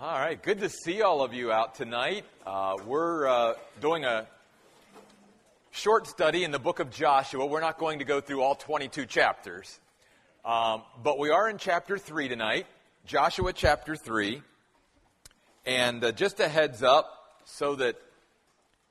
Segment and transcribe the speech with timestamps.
[0.00, 2.24] All right, good to see all of you out tonight.
[2.46, 4.28] Uh, we're uh, doing a
[5.72, 7.44] short study in the book of Joshua.
[7.44, 9.80] We're not going to go through all 22 chapters,
[10.44, 12.66] um, but we are in chapter 3 tonight,
[13.06, 14.40] Joshua chapter 3.
[15.66, 17.96] And uh, just a heads up so that,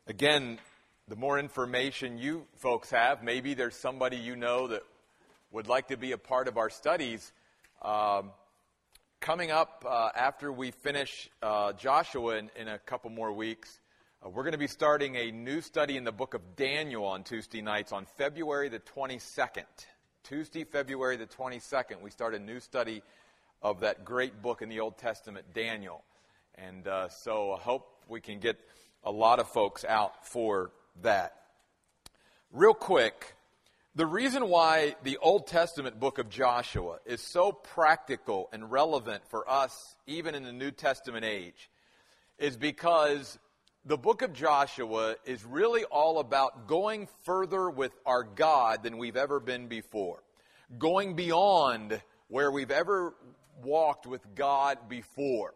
[0.08, 0.60] again,
[1.08, 4.84] the more information you folks have, maybe there's somebody you know that
[5.54, 7.32] would like to be a part of our studies.
[7.82, 8.32] Um,
[9.20, 13.80] coming up uh, after we finish uh, Joshua in, in, a couple more weeks,
[14.24, 17.24] uh, we're going to be starting a new study in the book of Daniel on
[17.24, 19.66] Tuesday nights on February the 22nd.
[20.24, 23.02] Tuesday, February the 22nd, we start a new study
[23.62, 26.04] of that great book in the Old Testament, Daniel.
[26.56, 28.60] And uh, so I hope we can get
[29.04, 31.36] a lot of folks out for that.
[32.52, 33.36] Real quick,
[33.98, 39.50] the reason why the Old Testament book of Joshua is so practical and relevant for
[39.50, 41.72] us, even in the New Testament age,
[42.38, 43.40] is because
[43.86, 49.18] the book of Joshua is really all about going further with our God than we've
[49.18, 50.22] ever been before,
[50.78, 53.16] going beyond where we've ever
[53.64, 55.56] walked with God before.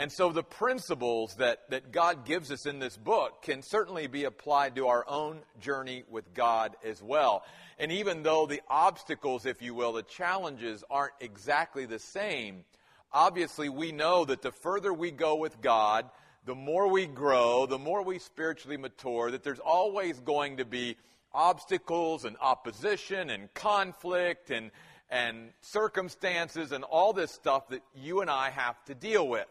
[0.00, 4.24] And so the principles that, that God gives us in this book can certainly be
[4.24, 7.42] applied to our own journey with God as well.
[7.80, 12.64] And even though the obstacles, if you will, the challenges aren't exactly the same,
[13.12, 16.08] obviously we know that the further we go with God,
[16.46, 20.96] the more we grow, the more we spiritually mature, that there's always going to be
[21.34, 24.70] obstacles and opposition and conflict and,
[25.10, 29.46] and circumstances and all this stuff that you and I have to deal with.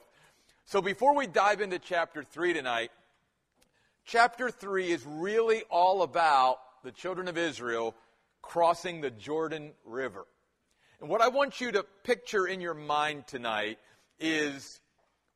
[0.70, 2.92] So before we dive into chapter 3 tonight,
[4.04, 7.96] chapter 3 is really all about the children of Israel
[8.42, 10.26] crossing the Jordan River.
[11.00, 13.80] And what I want you to picture in your mind tonight
[14.20, 14.82] is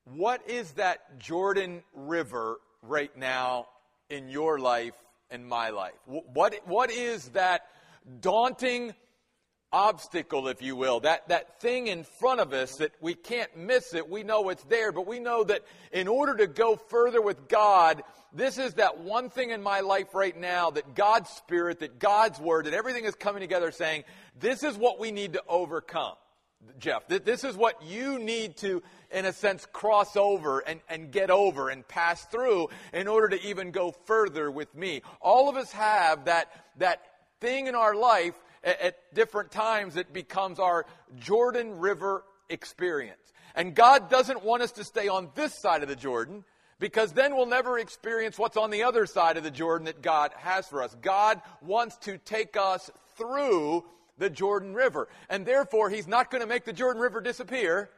[0.03, 3.67] what is that Jordan River right now
[4.09, 4.95] in your life
[5.29, 5.93] and my life?
[6.07, 7.61] What, what is that
[8.19, 8.93] daunting
[9.73, 13.93] obstacle, if you will, that, that thing in front of us that we can't miss
[13.93, 14.09] it.
[14.09, 15.61] We know it's there, but we know that
[15.91, 20.13] in order to go further with God, this is that one thing in my life
[20.13, 24.03] right now that God's Spirit, that God's Word, that everything is coming together saying,
[24.39, 26.15] this is what we need to overcome.
[26.77, 31.31] Jeff, this is what you need to, in a sense, cross over and, and get
[31.31, 35.01] over and pass through in order to even go further with me.
[35.21, 37.01] All of us have that, that
[37.39, 40.85] thing in our life at, different times, it becomes our
[41.19, 43.33] Jordan River experience.
[43.55, 46.43] And God doesn't want us to stay on this side of the Jordan
[46.79, 50.31] because then we'll never experience what's on the other side of the Jordan that God
[50.37, 50.95] has for us.
[51.01, 53.83] God wants to take us through
[54.17, 55.07] the Jordan River.
[55.29, 57.89] And therefore, He's not going to make the Jordan River disappear.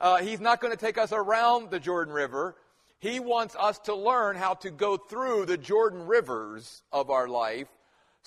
[0.00, 2.56] Uh, he's not going to take us around the Jordan River.
[3.00, 7.68] He wants us to learn how to go through the Jordan rivers of our life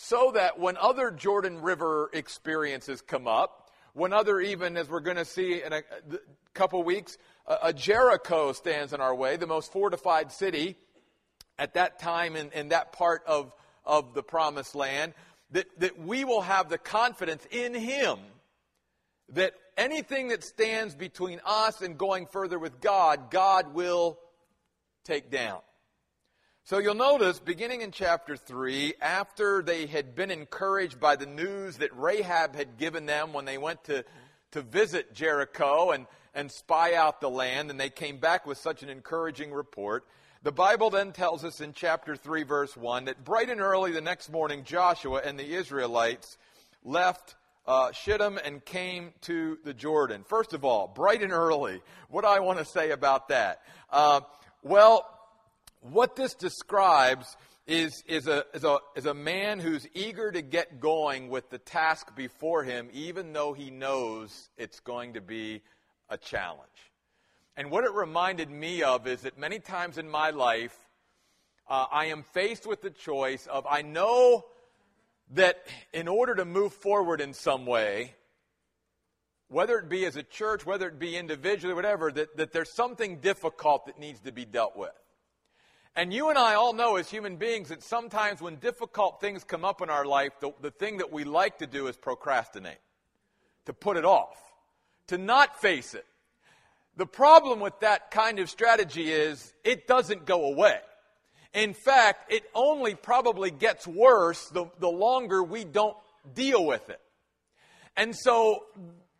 [0.04, 5.18] so that when other Jordan River experiences come up, when other, even as we're going
[5.18, 5.84] to see in a,
[6.56, 10.76] couple weeks, a, a, Jericho stands in our way, the most fortified city
[11.60, 13.54] at that time in, in that part of,
[13.86, 15.14] of the promised land,
[15.52, 18.18] that, that we will have the confidence in Him
[19.30, 24.18] that anything that stands between us and going further with God, God will
[25.06, 25.60] take down.
[26.64, 31.78] So you'll notice, beginning in chapter 3, after they had been encouraged by the news
[31.78, 34.06] that Rahab had given them when they went to,
[34.52, 36.06] to visit Jericho and,
[36.36, 40.06] and spy out the land, and they came back with such an encouraging report,
[40.44, 44.00] the Bible then tells us in chapter 3, verse 1, that bright and early the
[44.00, 46.38] next morning, Joshua and the Israelites
[46.84, 47.36] left
[47.66, 50.24] uh, Shittim and came to the Jordan.
[50.24, 51.82] First of all, bright and early.
[52.10, 53.62] What do I want to say about that?
[53.90, 54.22] Uh,
[54.62, 55.08] well,
[55.82, 57.36] what this describes
[57.68, 61.58] is, is, a, is, a, is a man who's eager to get going with the
[61.58, 65.62] task before him, even though he knows it's going to be
[66.10, 66.70] a challenge.
[67.58, 70.78] And what it reminded me of is that many times in my life,
[71.70, 74.46] uh, I am faced with the choice of I know
[75.32, 78.16] that in order to move forward in some way,
[79.48, 83.20] whether it be as a church, whether it be individually, whatever, that, that there's something
[83.20, 84.92] difficult that needs to be dealt with.
[85.96, 89.66] And you and I all know as human beings that sometimes when difficult things come
[89.66, 92.80] up in our life, the, the thing that we like to do is procrastinate,
[93.66, 94.38] to put it off,
[95.08, 96.06] to not face it.
[96.96, 100.80] The problem with that kind of strategy is it doesn't go away.
[101.54, 105.98] In fact, it only probably gets worse the, the longer we don't
[106.34, 107.02] deal with it.
[107.98, 108.64] And so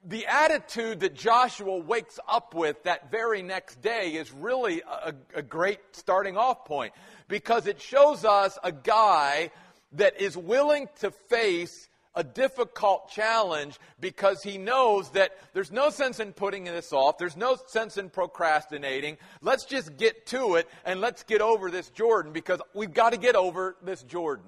[0.04, 5.42] the attitude that Joshua wakes up with that very next day is really a, a,
[5.44, 6.94] great starting off point
[7.28, 9.52] because it shows us a guy
[9.94, 16.20] that is willing to face a difficult challenge because he knows that there's no sense
[16.20, 17.18] in putting this off.
[17.18, 19.18] There's no sense in procrastinating.
[19.42, 23.18] Let's just get to it and let's get over this Jordan because we've got to
[23.18, 24.46] get over this Jordan.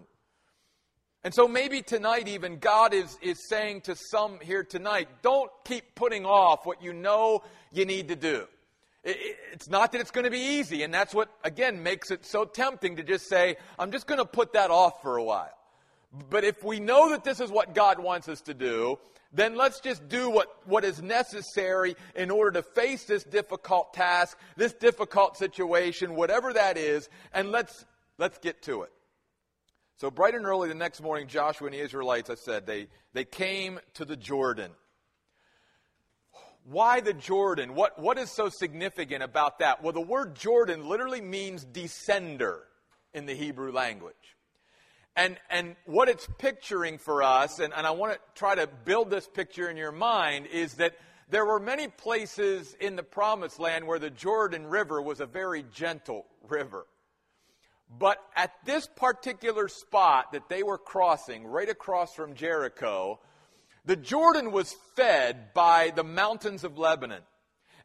[1.24, 5.96] And so maybe tonight, even God is, is saying to some here tonight, don't keep
[5.96, 8.46] putting off what you know you need to do.
[9.06, 12.12] It, it, it's not that it's going to be easy, and that's what, again, makes
[12.12, 15.24] it so tempting to just say, I'm just going to put that off for a
[15.24, 15.58] while.
[16.30, 19.00] But if we know that this is what God wants us to do,
[19.32, 24.38] then let's just do what, what is necessary in order to face this difficult task,
[24.58, 27.86] this difficult situation, whatever that is, and let's,
[28.18, 28.92] let's get to it.
[29.98, 33.26] So bright and early the next morning, Joshua and the Israelites, I said, they, they
[33.26, 34.72] came to the Jordan.
[36.66, 37.76] Why the Jordan?
[37.76, 39.84] What, what is so significant about that?
[39.84, 42.60] Well, the word Jordan literally means descender
[43.14, 44.16] in the Hebrew language.
[45.16, 49.12] And, and what it's picturing for us, and, and I want to try to build
[49.12, 50.96] this picture in your mind, is that
[51.30, 55.64] there were many places in the promised land where the Jordan River was a very
[55.72, 56.88] gentle river.
[57.98, 63.20] But at this particular spot that they were crossing, right across from Jericho,
[63.86, 67.22] the Jordan was fed by the mountains of Lebanon.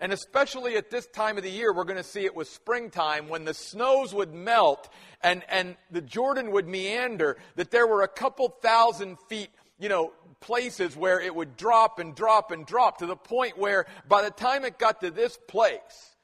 [0.01, 3.29] And especially at this time of the year, we're going to see it was springtime
[3.29, 4.89] when the snows would melt
[5.23, 9.51] and, and the Jordan would meander, that there were a couple thousand feet,
[9.81, 13.87] you know, places where it would drop and drop and drop to the point where
[14.09, 16.17] by the time it got to this place,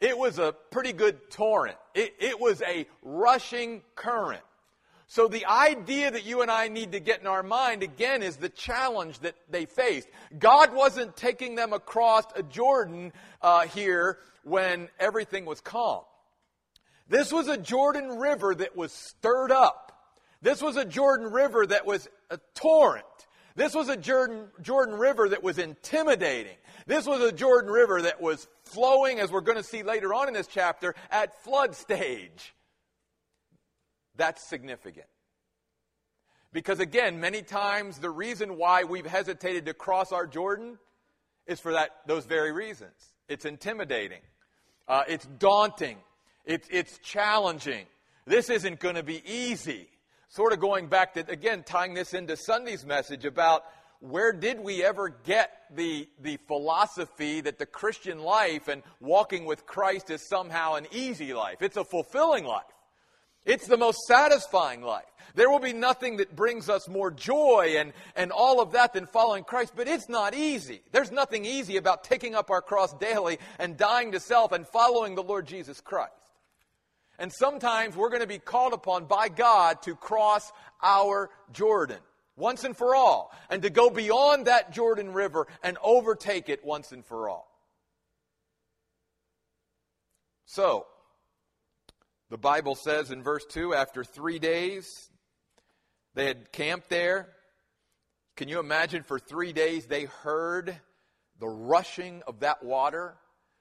[0.00, 1.76] it was a pretty good torrent.
[1.94, 4.42] It, it was a rushing current.
[5.06, 8.36] So the idea that you and I need to get in our mind again is
[8.36, 10.08] the challenge that they faced.
[10.38, 13.12] God wasn't taking them across a Jordan
[13.42, 16.02] uh, here when everything was calm.
[17.08, 19.90] This was a Jordan River that was stirred up.
[20.42, 23.04] This was a Jordan River that was a torrent.
[23.56, 26.56] This was a Jordan, Jordan River that was intimidating.
[26.86, 30.28] This was a Jordan River that was flowing, as we're going to see later on
[30.28, 32.54] in this chapter, at flood stage.
[34.16, 35.06] That's significant.
[36.52, 40.78] Because again, many times the reason why we've hesitated to cross our Jordan
[41.46, 42.92] is for that, those very reasons.
[43.28, 44.20] It's intimidating.
[44.88, 45.98] Uh, it's daunting.
[46.44, 47.86] It's, it's challenging.
[48.26, 49.88] This isn't going to be easy.
[50.32, 53.64] Sort of going back to, again, tying this into Sunday's message about
[53.98, 59.66] where did we ever get the, the philosophy that the Christian life and walking with
[59.66, 61.62] Christ is somehow an easy life?
[61.62, 62.62] It's a fulfilling life.
[63.44, 65.02] It's the most satisfying life.
[65.34, 69.06] There will be nothing that brings us more joy and, and all of that than
[69.06, 70.80] following Christ, but it's not easy.
[70.92, 75.16] There's nothing easy about taking up our cross daily and dying to self and following
[75.16, 76.19] the Lord Jesus Christ.
[77.20, 80.50] And sometimes we're going to be called upon by God to cross
[80.82, 81.98] our Jordan
[82.34, 86.90] once and for all, and to go beyond that Jordan River and overtake it once
[86.90, 87.46] and for all.
[90.46, 90.86] So,
[92.30, 95.10] the Bible says in verse 2 after three days,
[96.14, 97.28] they had camped there.
[98.36, 100.74] Can you imagine for three days they heard
[101.38, 103.14] the rushing of that water?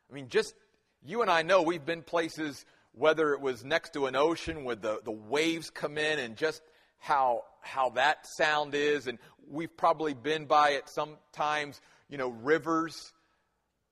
[0.09, 0.55] I mean, just
[1.03, 4.75] you and I know we've been places, whether it was next to an ocean where
[4.75, 6.61] the, the waves come in and just
[6.97, 9.07] how, how that sound is.
[9.07, 9.19] And
[9.49, 11.79] we've probably been by it sometimes,
[12.09, 13.13] you know, rivers.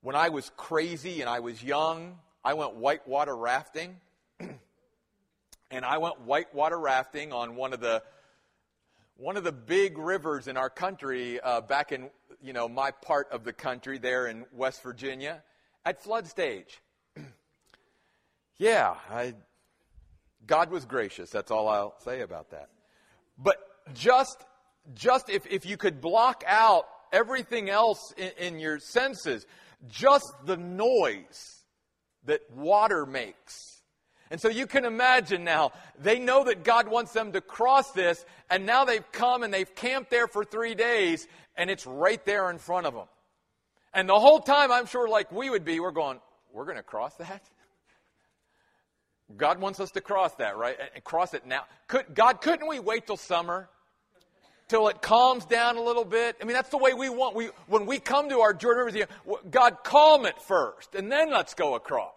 [0.01, 3.97] When I was crazy and I was young, I went whitewater rafting.
[5.71, 8.03] and I went whitewater rafting on one of the
[9.19, 12.11] one of the big rivers in our country uh, back in
[12.41, 15.41] you know my part of the country there in West Virginia
[15.85, 16.81] at flood stage.
[18.57, 19.33] Yeah, I,
[20.45, 21.29] God was gracious.
[21.29, 22.69] That's all I'll say about that.
[23.37, 23.57] But
[23.93, 24.43] just
[24.93, 29.45] just if, if you could block out everything else in, in your senses,
[29.89, 31.63] just the noise
[32.25, 33.77] that water makes
[34.29, 38.25] and so you can imagine now, they know that God wants them to cross this,
[38.49, 42.49] and now they've come and they've camped there for three days, and it's right there
[42.49, 43.07] in front of them.
[43.93, 46.19] And the whole time, I'm sure, like we would be, we're going,
[46.51, 47.41] we're going to cross that?
[49.35, 50.77] God wants us to cross that, right?
[50.95, 51.65] And cross it now.
[51.87, 53.69] Could, God, couldn't we wait till summer?
[54.69, 56.37] Till it calms down a little bit?
[56.41, 57.35] I mean, that's the way we want.
[57.35, 59.07] We, when we come to our Jordan River,
[59.49, 62.13] God, calm it first, and then let's go across.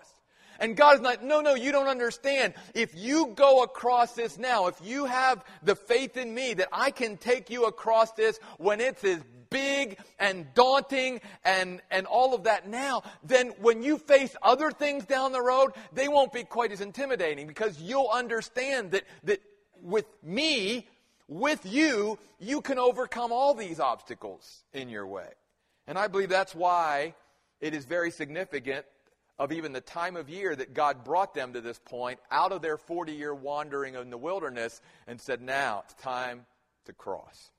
[0.60, 2.52] And God is like, no, no, you don't understand.
[2.74, 6.90] If you go across this now, if you have the faith in me that I
[6.90, 12.44] can take you across this when it's as big and daunting and, and all of
[12.44, 16.72] that now, then when you face other things down the road, they won't be quite
[16.72, 19.40] as intimidating because you'll understand that, that
[19.82, 20.88] with me,
[21.28, 25.28] with you, you can overcome all these obstacles in your way.
[25.86, 27.14] And I believe that's why
[27.60, 28.86] it is very significant
[29.38, 32.60] of even the time of year that God brought them to this point out of
[32.60, 36.44] their 40 year wandering in the wilderness and said, now it's time
[36.84, 37.50] to cross.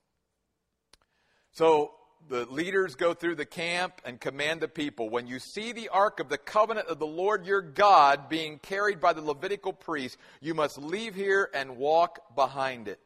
[1.52, 1.92] So
[2.28, 6.20] the leaders go through the camp and command the people when you see the ark
[6.20, 10.54] of the covenant of the Lord your God being carried by the Levitical priest, you
[10.54, 13.00] must leave here and walk behind it.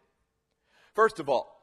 [0.95, 1.56] First of all,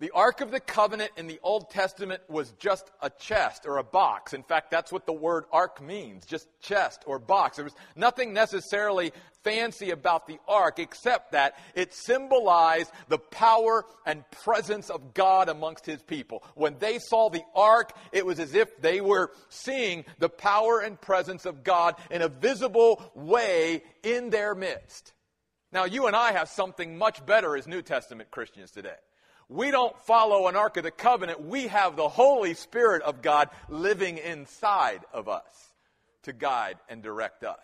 [0.00, 3.84] the Ark of the Covenant in the Old Testament was just a chest or a
[3.84, 4.32] box.
[4.32, 7.56] In fact, that's what the word ark means, just chest or box.
[7.56, 9.12] There was nothing necessarily
[9.42, 15.84] fancy about the ark except that it symbolized the power and presence of God amongst
[15.84, 16.44] his people.
[16.54, 21.00] When they saw the ark, it was as if they were seeing the power and
[21.00, 25.12] presence of God in a visible way in their midst.
[25.72, 28.96] Now, you and I have something much better as New Testament Christians today.
[29.48, 31.40] We don't follow an Ark of the Covenant.
[31.40, 35.72] We have the Holy Spirit of God living inside of us
[36.24, 37.58] to guide and direct us.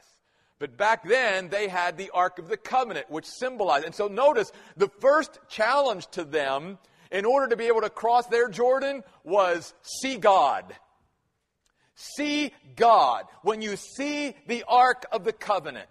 [0.59, 3.85] But back then, they had the Ark of the Covenant, which symbolized.
[3.85, 6.79] And so notice the first challenge to them
[7.11, 10.75] in order to be able to cross their Jordan was see God.
[11.95, 13.25] See God.
[13.43, 15.89] When you see the Ark of the Covenant.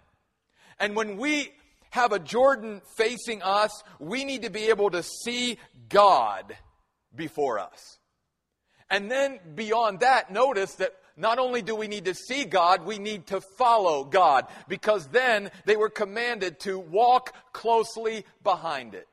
[0.80, 1.52] And when we
[1.94, 5.58] have a Jordan facing us, we need to be able to see
[5.88, 6.56] God
[7.14, 7.98] before us.
[8.90, 12.98] And then beyond that, notice that not only do we need to see God, we
[12.98, 19.06] need to follow God because then they were commanded to walk closely behind it.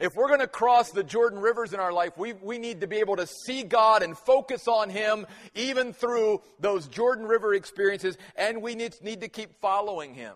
[0.00, 2.88] If we're going to cross the Jordan rivers in our life, we, we need to
[2.88, 8.18] be able to see God and focus on Him even through those Jordan River experiences,
[8.34, 10.34] and we need, need to keep following Him.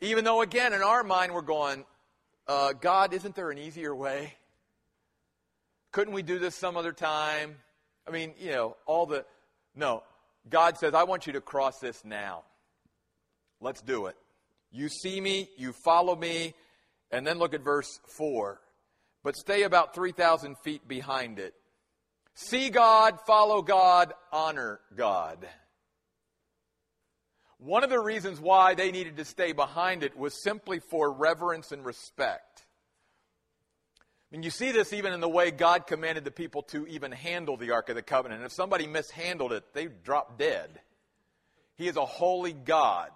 [0.00, 1.84] Even though, again, in our mind, we're going,
[2.46, 4.34] uh, God, isn't there an easier way?
[5.92, 7.56] Couldn't we do this some other time?
[8.06, 9.24] I mean, you know, all the.
[9.74, 10.02] No.
[10.48, 12.44] God says, I want you to cross this now.
[13.60, 14.16] Let's do it.
[14.70, 16.54] You see me, you follow me,
[17.10, 18.60] and then look at verse 4.
[19.24, 21.54] But stay about 3,000 feet behind it.
[22.34, 25.48] See God, follow God, honor God.
[27.58, 31.72] One of the reasons why they needed to stay behind it was simply for reverence
[31.72, 32.66] and respect.
[34.30, 37.12] I mean, you see this even in the way God commanded the people to even
[37.12, 38.40] handle the Ark of the Covenant.
[38.40, 40.80] And if somebody mishandled it, they'd drop dead.
[41.76, 43.10] He is a holy God.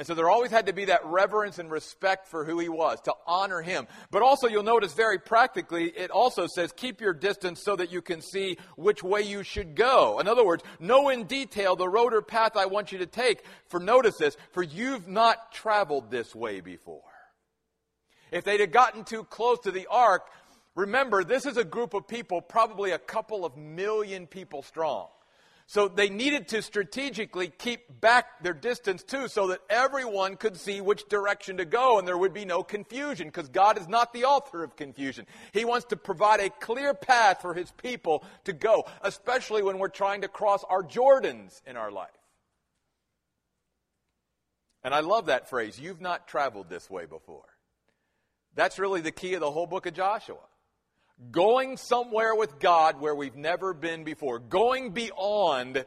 [0.00, 3.02] And so there always had to be that reverence and respect for who he was,
[3.02, 3.86] to honor him.
[4.10, 8.00] But also, you'll notice very practically, it also says, keep your distance so that you
[8.00, 10.18] can see which way you should go.
[10.18, 13.42] In other words, know in detail the road or path I want you to take.
[13.68, 17.02] For notice this, for you've not traveled this way before.
[18.32, 20.22] If they'd have gotten too close to the ark,
[20.74, 25.08] remember, this is a group of people, probably a couple of million people strong.
[25.70, 30.80] So they needed to strategically keep back their distance too so that everyone could see
[30.80, 34.24] which direction to go and there would be no confusion because God is not the
[34.24, 35.28] author of confusion.
[35.52, 39.86] He wants to provide a clear path for his people to go, especially when we're
[39.86, 42.10] trying to cross our Jordans in our life.
[44.82, 47.46] And I love that phrase, you've not traveled this way before.
[48.56, 50.48] That's really the key of the whole book of Joshua.
[51.30, 54.38] Going somewhere with God where we've never been before.
[54.38, 55.84] Going beyond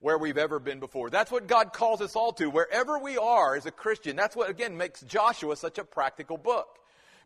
[0.00, 1.10] where we've ever been before.
[1.10, 2.48] That's what God calls us all to.
[2.48, 6.68] Wherever we are as a Christian, that's what, again, makes Joshua such a practical book.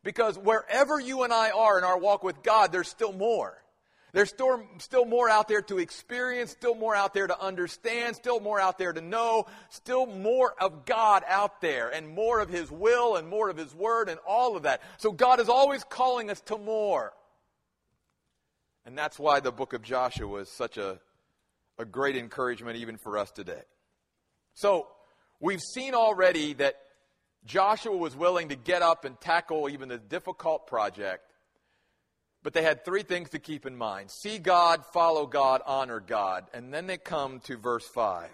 [0.03, 3.63] Because wherever you and I are in our walk with God, there's still more.
[4.13, 8.41] There's still, still more out there to experience, still more out there to understand, still
[8.41, 12.71] more out there to know, still more of God out there, and more of His
[12.71, 14.81] will, and more of His Word, and all of that.
[14.97, 17.13] So God is always calling us to more.
[18.91, 20.99] And that's why the book of Joshua is such a,
[21.79, 23.63] a great encouragement even for us today.
[24.55, 24.89] So,
[25.39, 26.75] we've seen already that
[27.45, 31.23] Joshua was willing to get up and tackle even the difficult project,
[32.43, 36.47] but they had three things to keep in mind see God, follow God, honor God.
[36.53, 38.29] And then they come to verse 5.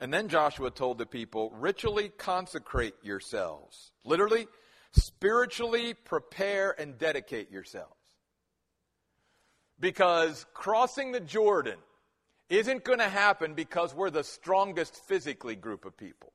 [0.00, 3.92] And then Joshua told the people, ritually consecrate yourselves.
[4.06, 4.48] Literally,
[4.92, 7.97] spiritually prepare and dedicate yourselves
[9.80, 11.78] because crossing the Jordan
[12.48, 16.32] isn't going to happen because we're the strongest physically group of people,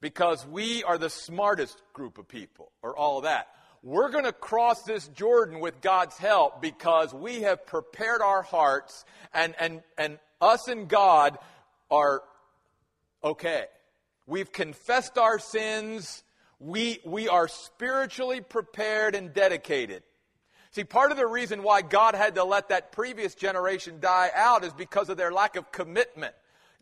[0.00, 3.48] because we are the smartest group of people, or all that.
[3.82, 9.04] we're going to cross this Jordan with God's help because we have prepared our hearts
[9.34, 11.36] and, and, and us and God
[11.90, 12.22] are
[13.24, 13.64] okay.
[14.26, 16.22] We've confessed our sins.
[16.60, 20.04] We, we are spiritually prepared and dedicated.
[20.72, 24.64] See, part of the reason why God had to let that previous generation die out
[24.64, 26.34] is because of their lack of commitment.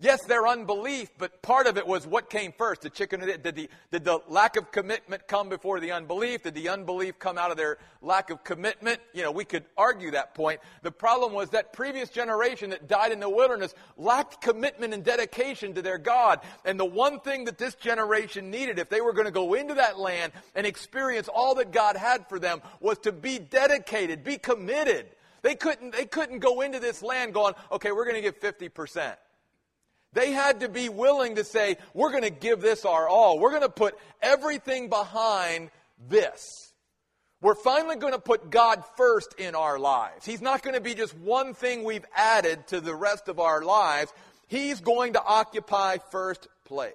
[0.03, 2.81] Yes, their unbelief, but part of it was what came first?
[2.81, 6.45] The chicken did the, did the lack of commitment come before the unbelief?
[6.45, 8.99] Did the unbelief come out of their lack of commitment?
[9.13, 10.61] You know, we could argue that point.
[10.81, 15.75] The problem was that previous generation that died in the wilderness lacked commitment and dedication
[15.75, 16.41] to their God.
[16.65, 19.75] And the one thing that this generation needed, if they were going to go into
[19.75, 24.39] that land and experience all that God had for them, was to be dedicated, be
[24.39, 25.09] committed.
[25.43, 29.15] They couldn't, they couldn't go into this land going, okay, we're going to give 50%.
[30.13, 33.39] They had to be willing to say, we're going to give this our all.
[33.39, 35.71] We're going to put everything behind
[36.09, 36.73] this.
[37.41, 40.27] We're finally going to put God first in our lives.
[40.27, 43.63] He's not going to be just one thing we've added to the rest of our
[43.63, 44.13] lives.
[44.49, 46.95] He's going to occupy first place.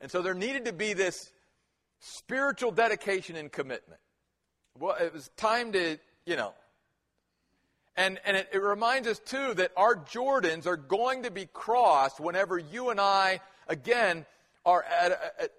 [0.00, 1.30] And so there needed to be this
[2.00, 4.00] spiritual dedication and commitment.
[4.78, 6.54] Well, it was time to, you know,
[7.96, 12.20] and, and it, it reminds us, too, that our Jordans are going to be crossed
[12.20, 14.24] whenever you and I, again,
[14.64, 15.50] are at, at,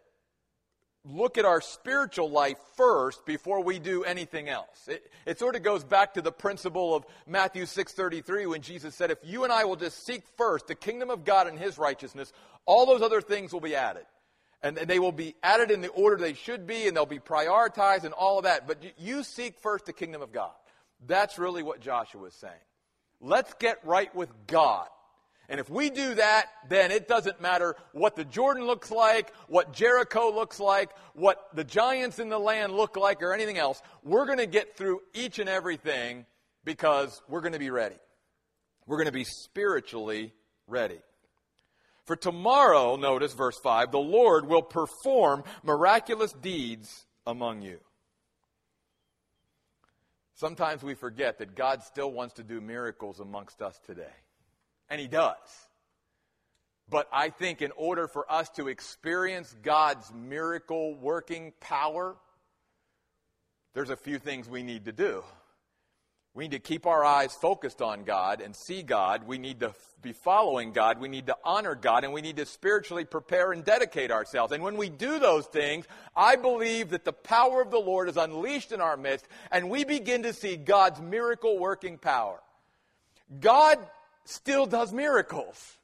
[1.06, 4.88] look at our spiritual life first before we do anything else.
[4.88, 9.12] It, it, sort of goes back to the principle of Matthew 6:33 when Jesus said
[9.12, 12.32] if you and I will just seek first the kingdom of God and his righteousness
[12.66, 14.06] all those other things will be added.
[14.62, 18.06] And they will be added in the order they should be and they'll be prioritized
[18.06, 20.54] and all of that but you seek first the kingdom of God.
[21.07, 22.53] That's really what Joshua is saying.
[23.19, 24.88] Let's get right with God.
[25.50, 29.74] And if we do that, then it doesn't matter what the Jordan looks like, what
[29.74, 33.81] Jericho looks like, what the giants in the land look like, or anything else.
[34.03, 36.25] We're going to get through each and everything
[36.63, 37.98] because we're going to be ready.
[38.88, 40.33] We're going to be spiritually
[40.67, 41.00] ready.
[42.05, 47.79] For tomorrow, notice verse 5, the Lord will perform miraculous deeds among you.
[50.35, 54.13] Sometimes we forget that God still wants to do miracles amongst us today.
[54.89, 55.37] And He does.
[56.89, 62.15] But I think in order for us to experience God's miracle working power,
[63.74, 65.24] there's a few things we need to do.
[66.35, 69.27] We need to keep our eyes focused on God and see God.
[69.27, 71.00] We need to be following God.
[71.00, 72.03] We need to honor God.
[72.03, 74.51] And we need to spiritually prepare and dedicate ourselves.
[74.51, 78.17] And when we do those things, I believe that the power of the Lord is
[78.17, 82.39] unleashed in our midst and we begin to see God's miracle working power.
[83.39, 83.77] God
[84.25, 85.77] still does miracles.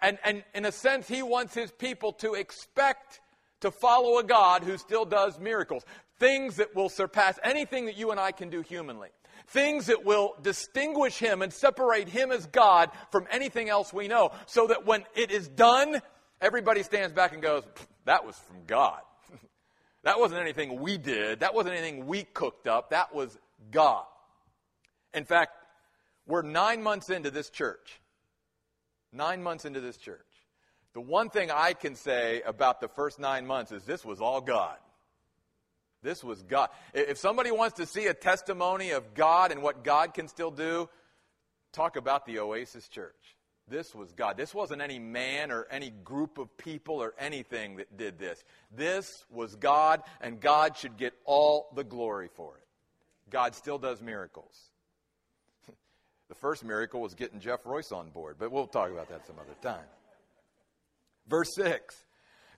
[0.00, 3.20] And, and in a sense, He wants His people to expect
[3.60, 5.84] to follow a God who still does miracles.
[6.20, 9.08] Things that will surpass anything that you and I can do humanly
[9.48, 14.32] things that will distinguish him and separate him as God from anything else we know,
[14.46, 16.00] so that when it is done,
[16.40, 17.62] everybody stands back and goes,
[18.04, 19.00] That was from God.
[20.04, 21.40] that wasn't anything we did.
[21.40, 22.90] That wasn't anything we cooked up.
[22.90, 23.36] That was
[23.70, 24.04] God.
[25.14, 25.52] In fact,
[26.26, 28.00] we're nine months into this church.
[29.12, 30.20] Nine months into this church.
[30.94, 34.40] The one thing I can say about the first nine months is this was all
[34.40, 34.76] God.
[36.02, 36.70] This was God.
[36.94, 40.88] If somebody wants to see a testimony of God and what God can still do,
[41.72, 43.36] talk about the Oasis Church.
[43.68, 44.36] This was God.
[44.36, 48.42] This wasn't any man or any group of people or anything that did this.
[48.74, 52.66] This was God, and God should get all the glory for it.
[53.30, 54.70] God still does miracles.
[56.28, 59.36] the first miracle was getting Jeff Royce on board, but we'll talk about that some
[59.38, 59.86] other time.
[61.28, 61.96] Verse 6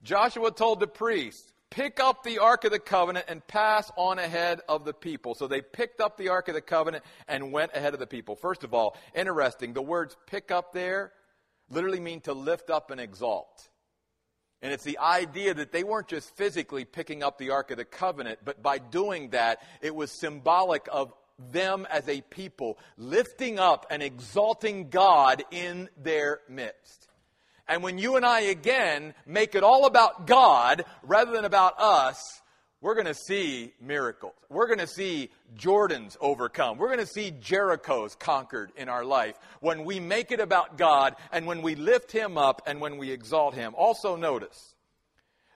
[0.02, 4.60] Joshua told the priests, pick up the Ark of the Covenant and pass on ahead
[4.68, 5.34] of the people.
[5.34, 8.36] So they picked up the Ark of the Covenant and went ahead of the people.
[8.36, 11.12] First of all, interesting, the words pick up there
[11.68, 13.68] literally mean to lift up and exalt.
[14.62, 17.84] And it's the idea that they weren't just physically picking up the Ark of the
[17.84, 21.12] Covenant, but by doing that, it was symbolic of
[21.50, 27.08] them as a people lifting up and exalting God in their midst.
[27.66, 32.42] And when you and I again make it all about God rather than about us,
[32.84, 34.34] we're going to see miracles.
[34.50, 36.76] We're going to see Jordans overcome.
[36.76, 41.16] We're going to see Jerichos conquered in our life when we make it about God
[41.32, 43.72] and when we lift Him up and when we exalt Him.
[43.74, 44.74] Also, notice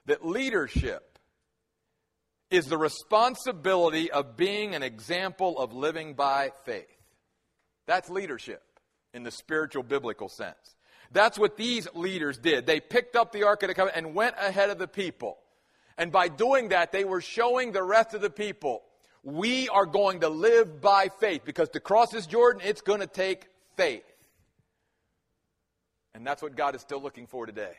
[0.07, 1.19] that leadership
[2.51, 6.87] is the responsibility of being an example of living by faith.
[7.87, 8.63] That's leadership
[9.13, 10.77] in the spiritual biblical sense.
[11.13, 12.67] That's what these leaders did.
[12.67, 15.39] They picked up the Ark of the Covenant and went ahead of the people.
[15.97, 18.83] And by doing that, they were showing the rest of the people,
[19.23, 23.07] we are going to live by faith because to cross this Jordan, it's going to
[23.07, 24.05] take faith.
[26.15, 27.75] And that's what God is still looking for today.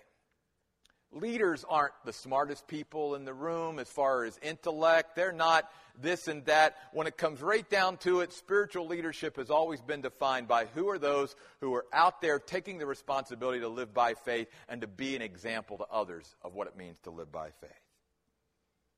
[1.11, 5.15] Leaders aren't the smartest people in the room as far as intellect.
[5.15, 5.69] They're not
[5.99, 6.77] this and that.
[6.93, 10.87] When it comes right down to it, spiritual leadership has always been defined by who
[10.89, 14.87] are those who are out there taking the responsibility to live by faith and to
[14.87, 17.71] be an example to others of what it means to live by faith.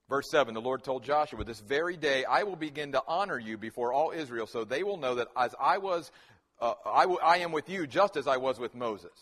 [0.10, 3.58] Verse 7 The Lord told Joshua, This very day I will begin to honor you
[3.58, 6.12] before all Israel, so they will know that as I was,
[6.60, 9.14] uh, I, w- I am with you just as I was with Moses.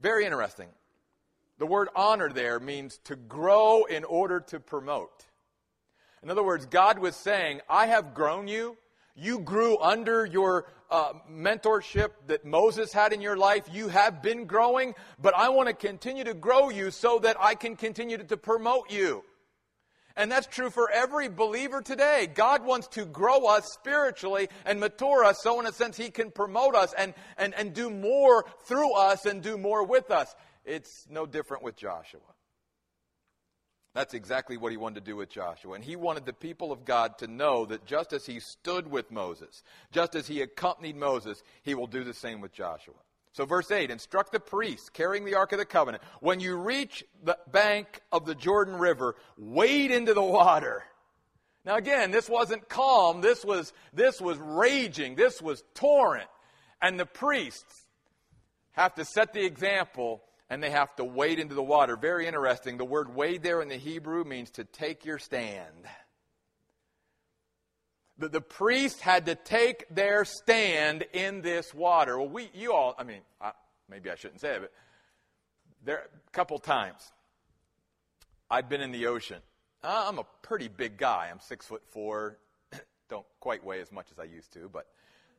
[0.00, 0.66] Very interesting.
[1.58, 5.24] The word honor there means to grow in order to promote.
[6.22, 8.76] In other words, God was saying, I have grown you.
[9.14, 13.68] You grew under your uh, mentorship that Moses had in your life.
[13.72, 17.54] You have been growing, but I want to continue to grow you so that I
[17.54, 19.24] can continue to, to promote you.
[20.16, 22.26] And that's true for every believer today.
[22.32, 26.30] God wants to grow us spiritually and mature us so, in a sense, He can
[26.30, 30.34] promote us and, and, and do more through us and do more with us.
[30.66, 32.20] It's no different with Joshua.
[33.94, 35.72] That's exactly what he wanted to do with Joshua.
[35.72, 39.10] And he wanted the people of God to know that just as he stood with
[39.10, 42.94] Moses, just as he accompanied Moses, he will do the same with Joshua.
[43.32, 47.04] So, verse 8 instruct the priests carrying the Ark of the Covenant when you reach
[47.24, 50.82] the bank of the Jordan River, wade into the water.
[51.64, 53.22] Now, again, this wasn't calm.
[53.22, 55.16] This was, this was raging.
[55.16, 56.28] This was torrent.
[56.82, 57.86] And the priests
[58.72, 61.96] have to set the example and they have to wade into the water.
[61.96, 62.76] Very interesting.
[62.76, 65.86] The word wade there in the Hebrew means to take your stand.
[68.18, 72.18] The, the priest had to take their stand in this water.
[72.18, 73.52] Well, we, you all, I mean, I,
[73.90, 74.72] maybe I shouldn't say it, but
[75.84, 77.12] there, a couple times,
[78.50, 79.40] I've been in the ocean.
[79.82, 81.28] I'm a pretty big guy.
[81.30, 82.38] I'm six foot four.
[83.08, 84.86] Don't quite weigh as much as I used to, but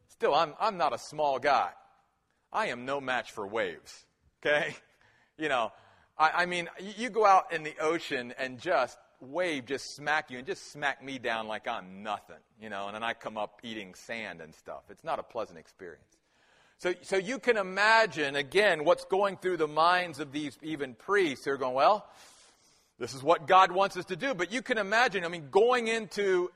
[0.09, 1.69] still, I'm, I'm not a small guy.
[2.51, 4.05] I am no match for waves.
[4.45, 4.75] Okay?
[5.37, 5.71] You know,
[6.17, 10.37] I, I mean, you go out in the ocean and just wave just smack you
[10.37, 13.59] and just smack me down like I'm nothing, you know, and then I come up
[13.63, 14.83] eating sand and stuff.
[14.89, 16.17] It's not a pleasant experience.
[16.79, 21.45] So, so you can imagine, again, what's going through the minds of these even priests.
[21.45, 22.07] They're going, well,
[22.99, 24.35] this is what God wants us to do.
[24.35, 26.51] But you can imagine, I mean, going into,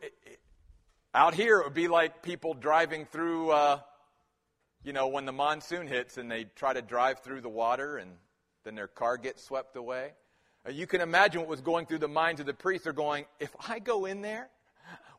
[1.15, 3.79] out here, it would be like people driving through, uh,
[4.83, 8.11] you know, when the monsoon hits and they try to drive through the water and
[8.63, 10.11] then their car gets swept away.
[10.65, 12.83] Uh, you can imagine what was going through the minds of the priests.
[12.83, 14.49] They're going, if I go in there,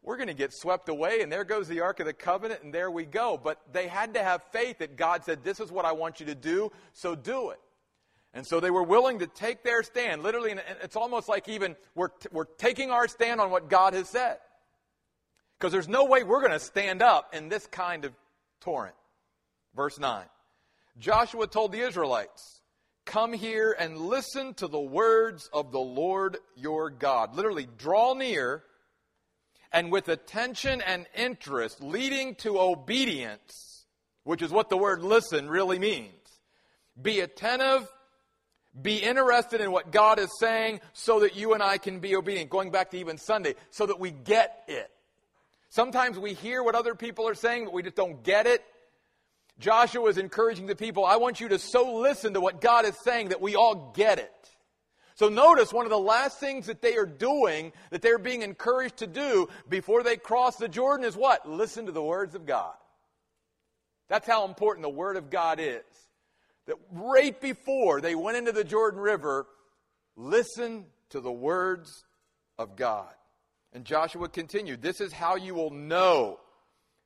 [0.03, 2.75] we're going to get swept away, and there goes the Ark of the Covenant, and
[2.75, 3.39] there we go.
[3.43, 6.27] But they had to have faith that God said, This is what I want you
[6.27, 7.61] to do, so do it.
[8.35, 10.23] And so they were willing to take their stand.
[10.23, 14.09] Literally, it's almost like even we're, t- we're taking our stand on what God has
[14.09, 14.39] said.
[15.59, 18.13] Because there's no way we're going to stand up in this kind of
[18.61, 18.97] torrent.
[19.77, 20.25] Verse 9
[20.99, 22.62] Joshua told the Israelites,
[23.05, 27.35] Come here and listen to the words of the Lord your God.
[27.35, 28.62] Literally, draw near
[29.73, 33.87] and with attention and interest, leading to obedience,
[34.25, 36.12] which is what the word listen really means.
[37.01, 37.88] Be attentive,
[38.81, 42.51] be interested in what God is saying so that you and I can be obedient.
[42.51, 44.91] Going back to even Sunday, so that we get it.
[45.71, 48.62] Sometimes we hear what other people are saying, but we just don't get it.
[49.62, 52.96] Joshua is encouraging the people, I want you to so listen to what God is
[53.05, 54.33] saying that we all get it.
[55.14, 58.98] So notice one of the last things that they are doing, that they're being encouraged
[58.98, 61.48] to do before they cross the Jordan is what?
[61.48, 62.75] Listen to the words of God.
[64.09, 65.85] That's how important the Word of God is.
[66.66, 69.46] That right before they went into the Jordan River,
[70.16, 72.05] listen to the words
[72.59, 73.09] of God.
[73.72, 76.40] And Joshua continued, This is how you will know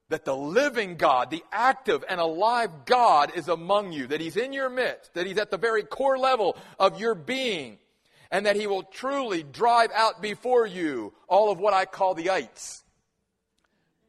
[0.09, 4.53] that the living God, the active and alive God is among you, that He's in
[4.53, 7.79] your midst, that He's at the very core level of your being,
[8.31, 12.31] and that He will truly drive out before you all of what I call the
[12.31, 12.85] ites.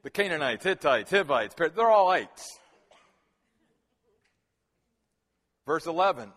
[0.04, 2.60] The Canaanites, Hittites, Hivites, they're all ites.
[5.66, 6.32] Verse 11,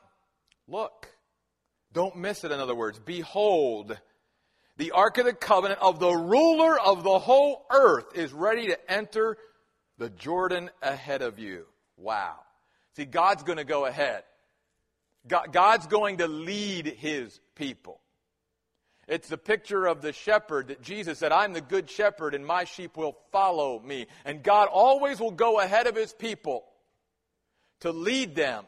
[0.67, 1.07] look.
[1.93, 3.01] Don't miss it, in other words.
[3.01, 3.99] Behold,
[4.77, 8.91] the Ark of the Covenant of the ruler of the whole earth is ready to
[8.91, 9.37] enter
[10.01, 11.67] the Jordan ahead of you.
[11.99, 12.37] Wow.
[12.97, 14.23] See, God's going to go ahead.
[15.29, 18.01] God's going to lead his people.
[19.07, 22.65] It's the picture of the shepherd that Jesus said, I'm the good shepherd and my
[22.65, 24.07] sheep will follow me.
[24.25, 26.65] And God always will go ahead of his people
[27.81, 28.65] to lead them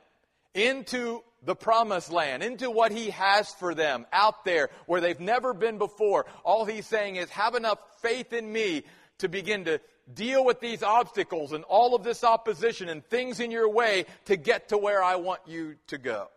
[0.53, 5.55] into the promised land, into what he has for them out there where they've never
[5.55, 6.27] been before.
[6.45, 8.85] All he's saying is have enough faith in me
[9.23, 9.81] to begin to
[10.13, 14.37] deal with these obstacles and all of this opposition and things in your way to
[14.37, 16.29] get to where I want you to go.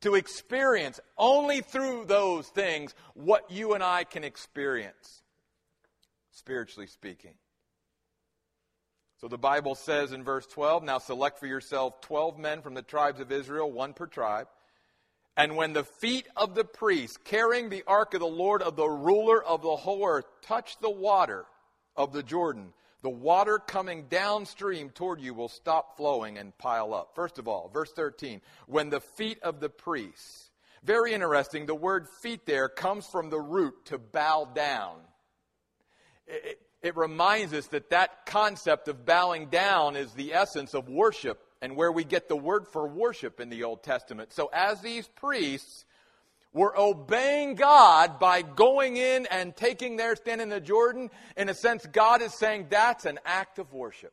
[0.00, 5.22] To experience only through those things what you and I can experience,
[6.32, 7.34] spiritually speaking.
[9.20, 12.82] So the Bible says in verse 12, Now select for yourself 12 men from the
[12.82, 14.48] tribes of Israel, one per tribe.
[15.36, 18.88] And when the feet of the priest carrying the ark of the Lord of the
[18.88, 21.44] ruler of the whole earth touch the water
[21.96, 27.14] of the Jordan, the water coming downstream toward you will stop flowing and pile up.
[27.14, 30.50] First of all, verse 13, when the feet of the priests.
[30.84, 34.96] Very interesting, the word feet there comes from the root to bow down.
[36.26, 41.40] It, it reminds us that that concept of bowing down is the essence of worship
[41.60, 44.32] and where we get the word for worship in the Old Testament.
[44.32, 45.84] So as these priests
[46.52, 51.54] were obeying God by going in and taking their stand in the Jordan, in a
[51.54, 54.12] sense, God is saying that's an act of worship.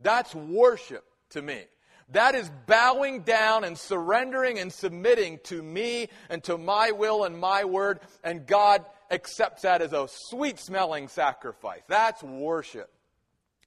[0.00, 1.64] That's worship to me.
[2.10, 7.38] That is bowing down and surrendering and submitting to me and to my will and
[7.38, 11.82] my word, and God accepts that as a sweet smelling sacrifice.
[11.88, 12.90] That's worship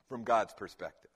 [0.07, 1.11] from God's perspective.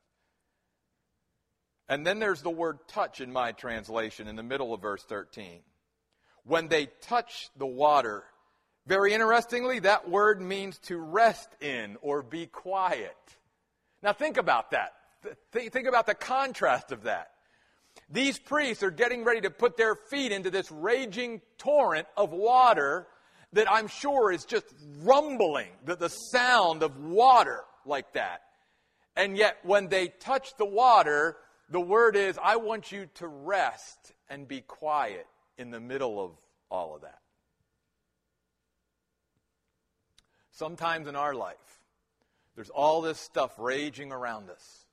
[1.88, 5.62] And then there's the word touch in my translation in the middle of verse 13.
[6.46, 8.24] When they touch the water,
[8.86, 13.16] very interestingly, that word means to rest in or be quiet.
[14.02, 14.94] Now think about that.
[15.52, 17.32] think about the contrast of that.
[18.10, 23.08] These priests are getting ready to put their feet into this raging torrent of water
[23.54, 24.66] that I'm sure is just
[25.04, 28.42] rumbling, the, the sound of water like that.
[29.16, 31.38] And yet, when they touch the water,
[31.70, 36.32] the word is, I want you to rest and be quiet in the middle of
[36.70, 37.20] all of that.
[40.52, 41.56] Sometimes in our life,
[42.56, 44.86] there's all this stuff raging around us.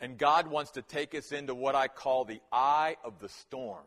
[0.00, 3.84] And God wants to take us into what I call the eye of the storm,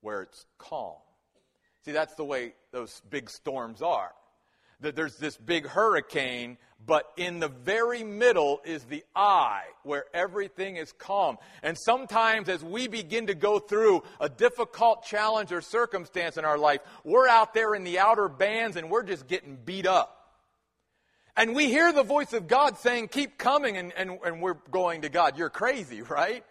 [0.00, 0.96] where it's calm.
[1.84, 4.12] See, that's the way those big storms are.
[4.80, 10.76] That there's this big hurricane, but in the very middle is the eye where everything
[10.76, 11.36] is calm.
[11.62, 16.58] And sometimes as we begin to go through a difficult challenge or circumstance in our
[16.58, 20.14] life, we're out there in the outer bands and we're just getting beat up.
[21.36, 25.02] And we hear the voice of God saying, keep coming, and, and, and we're going
[25.02, 25.38] to God.
[25.38, 26.44] You're crazy, right?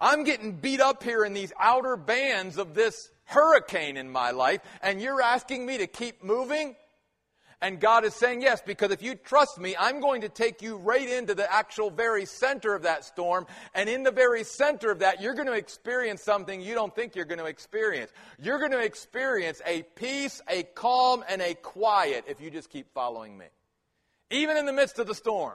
[0.00, 4.60] I'm getting beat up here in these outer bands of this hurricane in my life,
[4.82, 6.76] and you're asking me to keep moving?
[7.62, 10.76] And God is saying, yes, because if you trust me, I'm going to take you
[10.76, 13.46] right into the actual very center of that storm.
[13.72, 17.14] And in the very center of that, you're going to experience something you don't think
[17.14, 18.10] you're going to experience.
[18.40, 22.92] You're going to experience a peace, a calm, and a quiet if you just keep
[22.92, 23.46] following me.
[24.30, 25.54] Even in the midst of the storm.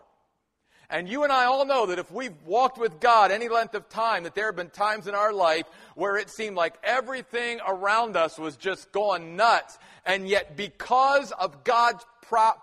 [0.89, 3.89] And you and I all know that if we've walked with God any length of
[3.89, 5.65] time, that there have been times in our life
[5.96, 9.78] where it seemed like everything around us was just going nuts.
[10.08, 12.04] And yet, because of God's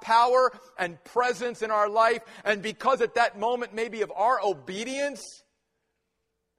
[0.00, 5.42] power and presence in our life, and because at that moment maybe of our obedience,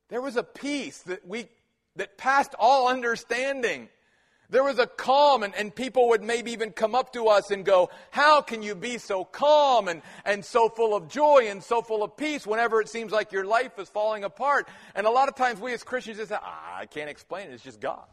[0.10, 1.48] there was a peace that we
[1.96, 3.90] that passed all understanding.
[4.50, 7.66] There was a calm, and, and people would maybe even come up to us and
[7.66, 11.82] go, How can you be so calm and, and so full of joy and so
[11.82, 14.68] full of peace whenever it seems like your life is falling apart?
[14.94, 17.54] And a lot of times we as Christians just say, ah, I can't explain it,
[17.54, 18.06] it's just God.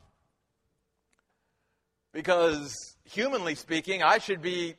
[2.13, 4.75] Because humanly speaking, I should be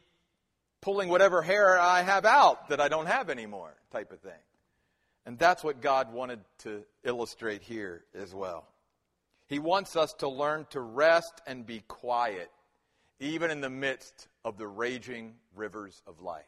[0.82, 4.32] pulling whatever hair I have out that I don't have anymore, type of thing.
[5.26, 8.68] And that's what God wanted to illustrate here as well.
[9.48, 12.52] He wants us to learn to rest and be quiet,
[13.20, 16.44] even in the midst of the raging rivers of life.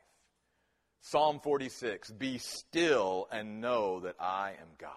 [1.02, 4.92] Psalm 46 Be still and know that I am God.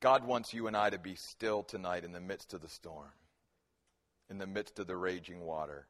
[0.00, 3.10] God wants you and I to be still tonight in the midst of the storm,
[4.30, 5.86] in the midst of the raging water.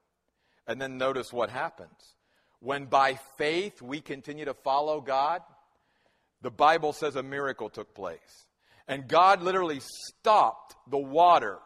[0.66, 2.14] And then notice what happens.
[2.60, 5.42] When by faith we continue to follow God,
[6.42, 8.46] the Bible says a miracle took place.
[8.88, 11.58] And God literally stopped the water.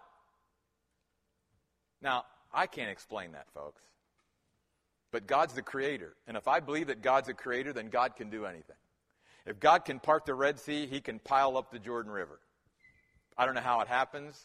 [2.02, 3.83] Now, I can't explain that, folks.
[5.12, 6.14] But God's the creator.
[6.26, 8.76] And if I believe that God's a creator, then God can do anything.
[9.44, 12.40] If God can part the Red Sea, he can pile up the Jordan River.
[13.37, 14.38] I don't know how it happens,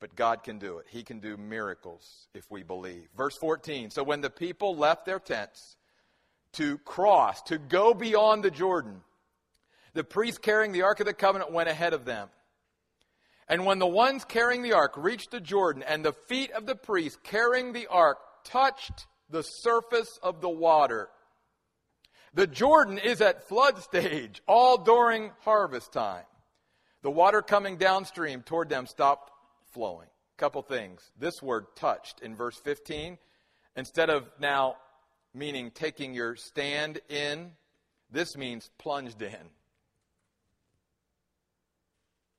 [0.00, 0.86] but God can do it.
[0.88, 3.08] He can do miracles if we believe.
[3.16, 5.76] Verse 14 So when the people left their tents
[6.54, 9.02] to cross, to go beyond the Jordan,
[9.92, 12.28] The priest carrying the Ark of the Covenant went ahead of them.
[13.48, 16.76] And when the ones carrying the ark reached the Jordan, and the feet of the
[16.76, 21.08] priest carrying the ark touched the surface of the water,
[22.32, 26.24] the Jordan is at flood stage, all during harvest time.
[27.02, 29.32] The water coming downstream toward them stopped
[29.72, 30.08] flowing.
[30.36, 31.10] Couple things.
[31.18, 33.18] This word touched in verse 15,
[33.76, 34.76] instead of now
[35.34, 37.52] meaning taking your stand in,
[38.10, 39.36] this means plunged in.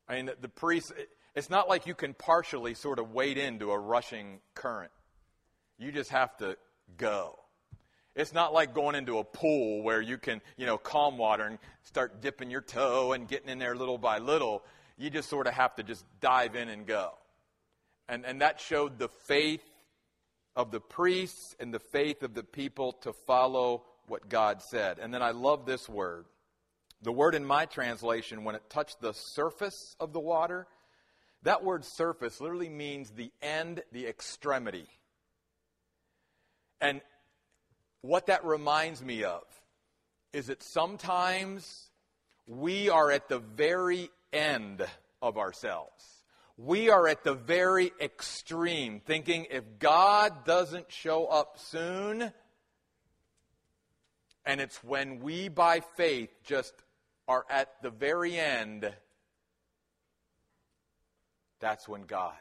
[0.08, 0.92] I mean, the priest,
[1.36, 4.92] it's not like you can partially sort of wade into a rushing current.
[5.78, 6.58] You just have to
[6.98, 7.40] go.
[8.14, 11.58] It's not like going into a pool where you can, you know, calm water and
[11.84, 14.64] start dipping your toe and getting in there little by little.
[14.98, 17.14] You just sort of have to just dive in and go.
[18.10, 19.64] And, and that showed the faith
[20.56, 25.00] of the priests and the faith of the people to follow what God said.
[25.00, 26.26] And then I love this word.
[27.02, 30.68] The word in my translation, when it touched the surface of the water,
[31.44, 34.88] that word surface literally means the end, the extremity.
[36.80, 37.02] And
[38.02, 39.44] what that reminds me of
[40.34, 41.90] is that sometimes
[42.46, 44.86] we are at the very end
[45.22, 46.21] of ourselves.
[46.64, 52.32] We are at the very extreme, thinking if God doesn't show up soon,
[54.46, 56.76] and it's when we by faith just
[57.28, 58.94] are at the very end,
[61.60, 62.36] that's when God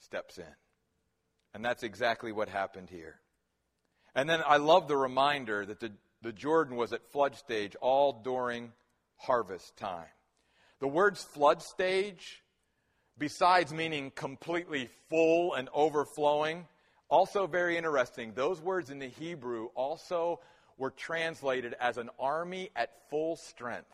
[0.00, 0.54] steps in.
[1.52, 3.20] And that's exactly what happened here.
[4.14, 8.22] And then I love the reminder that the, the Jordan was at flood stage all
[8.24, 8.72] during
[9.16, 10.08] harvest time.
[10.80, 12.42] The words flood stage,
[13.18, 16.66] besides meaning completely full and overflowing,
[17.08, 18.32] also very interesting.
[18.34, 20.40] Those words in the Hebrew also
[20.76, 23.92] were translated as an army at full strength.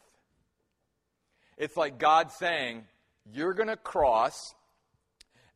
[1.56, 2.84] It's like God saying,
[3.32, 4.54] You're going to cross,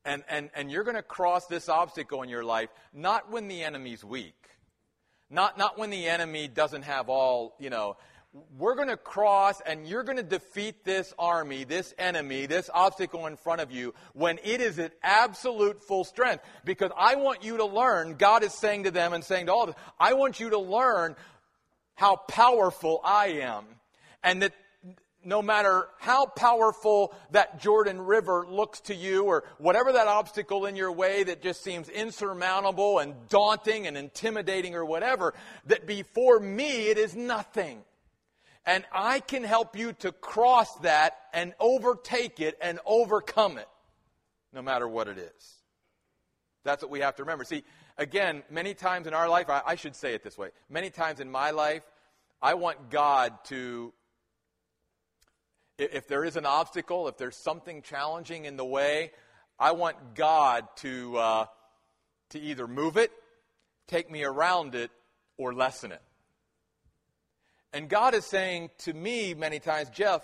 [0.04, 3.62] and, and, and you're going to cross this obstacle in your life, not when the
[3.62, 4.38] enemy's weak
[5.30, 7.96] not, not when the enemy doesn't have all, you know,
[8.58, 13.26] we're going to cross and you're going to defeat this army, this enemy, this obstacle
[13.26, 16.44] in front of you when it is at absolute full strength.
[16.64, 19.64] Because I want you to learn, God is saying to them and saying to all
[19.64, 21.16] of us, I want you to learn
[21.94, 23.64] how powerful I am.
[24.22, 24.52] And that
[25.24, 30.76] no matter how powerful that Jordan River looks to you, or whatever that obstacle in
[30.76, 35.34] your way that just seems insurmountable and daunting and intimidating, or whatever,
[35.66, 37.82] that before me it is nothing.
[38.68, 43.68] And I can help you to cross that and overtake it and overcome it,
[44.52, 45.54] no matter what it is.
[46.64, 47.44] That's what we have to remember.
[47.44, 47.64] See,
[47.96, 51.18] again, many times in our life, I, I should say it this way many times
[51.18, 51.82] in my life,
[52.42, 53.94] I want God to
[55.78, 59.12] if there is an obstacle, if there's something challenging in the way,
[59.58, 61.46] I want God to, uh,
[62.30, 63.12] to either move it,
[63.86, 64.90] take me around it,
[65.38, 66.02] or lessen it.
[67.72, 70.22] And God is saying to me many times, Jeff,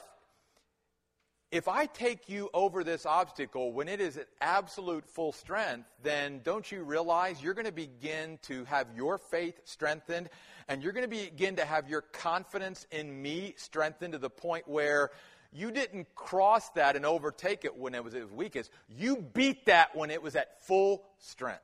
[1.51, 6.41] if I take you over this obstacle when it is at absolute full strength, then
[6.43, 10.31] don't you realize you're going to begin to have your faith strengthened
[10.67, 14.67] and you're going to begin to have your confidence in me strengthened to the point
[14.67, 15.11] where
[15.53, 18.71] you didn't cross that and overtake it when it was at its weakest.
[18.89, 21.63] You beat that when it was at full strength.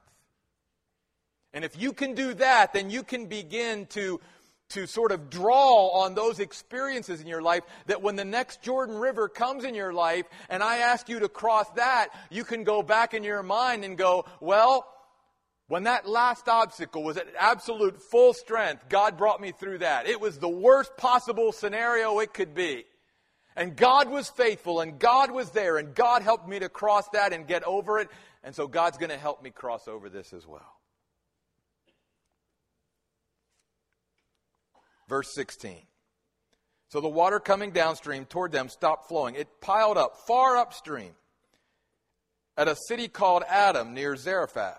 [1.52, 4.20] And if you can do that, then you can begin to,
[4.70, 8.96] to sort of draw on those experiences in your life that when the next Jordan
[8.96, 12.82] River comes in your life and I ask you to cross that, you can go
[12.82, 14.86] back in your mind and go, well,
[15.68, 20.08] when that last obstacle was at absolute full strength, God brought me through that.
[20.08, 22.84] It was the worst possible scenario it could be.
[23.56, 27.32] And God was faithful and God was there and God helped me to cross that
[27.32, 28.08] and get over it.
[28.42, 30.79] And so God's going to help me cross over this as well.
[35.10, 35.76] Verse 16.
[36.88, 39.34] So the water coming downstream toward them stopped flowing.
[39.34, 41.10] It piled up far upstream
[42.56, 44.76] at a city called Adam near Zarethan.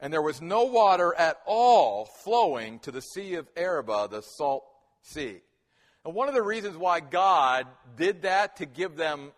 [0.00, 4.64] And there was no water at all flowing to the sea of Arabah, the salt
[5.02, 5.40] sea.
[6.04, 9.30] And one of the reasons why God did that to give them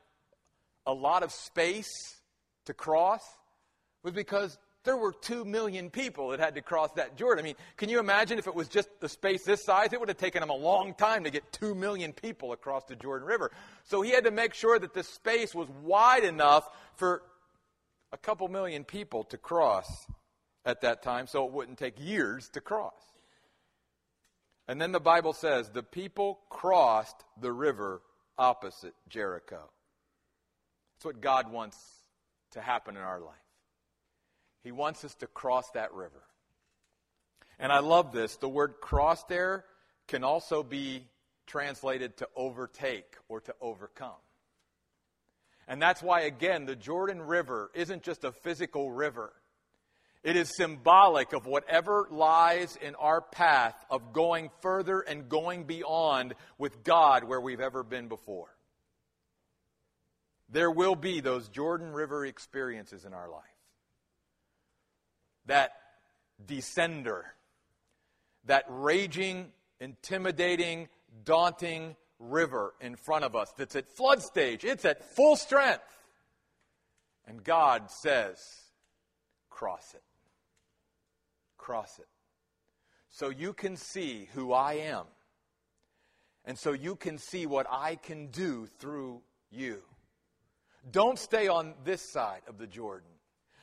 [0.86, 1.92] a lot of space
[2.64, 3.22] to cross
[4.02, 7.44] was because there were two million people that had to cross that Jordan.
[7.44, 9.92] I mean, can you imagine if it was just the space this size?
[9.92, 12.96] It would have taken them a long time to get two million people across the
[12.96, 13.52] Jordan River.
[13.84, 17.22] So he had to make sure that the space was wide enough for
[18.12, 20.06] a couple million people to cross
[20.64, 22.92] at that time so it wouldn't take years to cross.
[24.68, 28.02] And then the Bible says the people crossed the river
[28.38, 29.70] opposite Jericho.
[30.96, 31.78] That's what God wants
[32.52, 33.36] to happen in our life.
[34.62, 36.22] He wants us to cross that river.
[37.58, 38.36] And I love this.
[38.36, 39.64] The word cross there
[40.08, 41.06] can also be
[41.46, 44.20] translated to overtake or to overcome.
[45.68, 49.32] And that's why, again, the Jordan River isn't just a physical river.
[50.22, 56.34] It is symbolic of whatever lies in our path of going further and going beyond
[56.58, 58.54] with God where we've ever been before.
[60.48, 63.42] There will be those Jordan River experiences in our life.
[65.46, 65.72] That
[66.44, 67.22] descender,
[68.44, 70.88] that raging, intimidating,
[71.24, 75.82] daunting river in front of us that's at flood stage, it's at full strength.
[77.26, 78.38] And God says,
[79.50, 80.02] cross it.
[81.56, 82.08] Cross it.
[83.10, 85.04] So you can see who I am.
[86.44, 89.82] And so you can see what I can do through you.
[90.90, 93.10] Don't stay on this side of the Jordan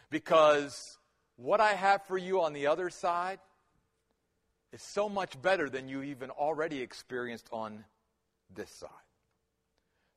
[0.09, 0.97] because
[1.41, 3.39] what I have for you on the other side
[4.73, 7.85] is so much better than you even already experienced on
[8.53, 8.89] this side.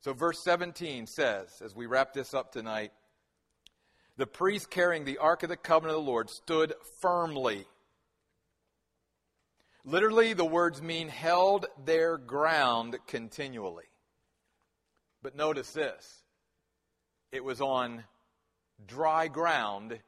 [0.01, 2.91] So, verse 17 says, as we wrap this up tonight,
[4.17, 7.65] the priest carrying the Ark of the Covenant of the Lord stood firmly.
[9.85, 13.85] Literally, the words mean held their ground continually.
[15.21, 16.21] But notice this
[17.31, 18.03] it was on
[18.85, 19.99] dry ground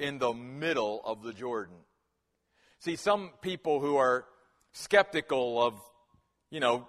[0.00, 1.76] in the middle of the Jordan.
[2.80, 4.24] See, some people who are
[4.72, 5.74] skeptical of,
[6.50, 6.88] you know,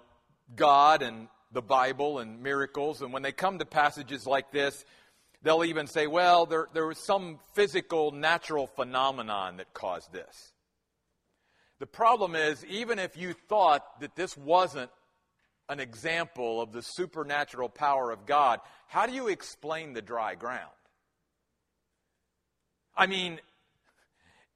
[0.56, 4.84] God and the Bible and miracles, and when they come to passages like this,
[5.42, 10.52] they'll even say, well, there, there was some physical, natural phenomenon that caused this.
[11.78, 14.90] The problem is, even if you thought that this wasn't
[15.68, 20.70] an example of the supernatural power of God, how do you explain the dry ground?
[22.96, 23.40] I mean,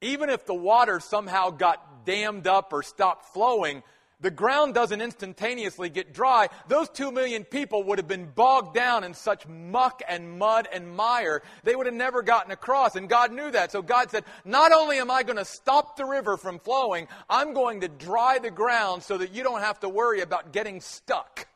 [0.01, 3.83] even if the water somehow got dammed up or stopped flowing,
[4.21, 6.49] the ground doesn't instantaneously get dry.
[6.69, 10.97] Those two million people would have been bogged down in such muck and mud and
[10.97, 12.97] mire, they would have never gotten across.
[12.97, 13.73] And God knew that.
[13.73, 17.53] So God said, Not only am I going to stop the river from flowing, I'm
[17.53, 21.47] going to dry the ground so that you don't have to worry about getting stuck.